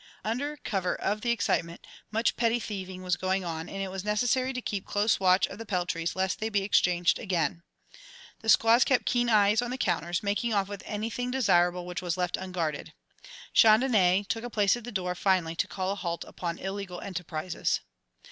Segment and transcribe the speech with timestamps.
[0.23, 4.51] Under cover of the excitement, much petty thieving was going on, and it was necessary
[4.51, 7.61] to keep close watch of the peltries, lest they be exchanged again.
[8.39, 12.17] The squaws kept keen eyes on the counters, making off with anything desirable which was
[12.17, 12.93] left unguarded.
[13.53, 17.81] Chandonnais took a place at the door, finally, to call a halt upon illegal enterprises.